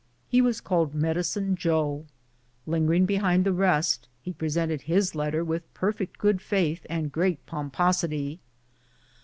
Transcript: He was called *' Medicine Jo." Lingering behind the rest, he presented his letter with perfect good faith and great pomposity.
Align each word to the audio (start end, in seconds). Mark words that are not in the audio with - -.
He 0.27 0.41
was 0.41 0.61
called 0.61 0.95
*' 0.95 0.95
Medicine 0.95 1.55
Jo." 1.55 2.07
Lingering 2.65 3.05
behind 3.05 3.43
the 3.45 3.53
rest, 3.53 4.07
he 4.19 4.33
presented 4.33 4.81
his 4.81 5.13
letter 5.13 5.43
with 5.43 5.71
perfect 5.75 6.17
good 6.17 6.41
faith 6.41 6.87
and 6.89 7.11
great 7.11 7.45
pomposity. 7.45 8.39